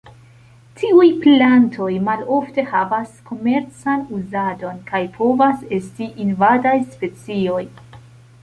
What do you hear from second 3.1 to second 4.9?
komercan uzadon,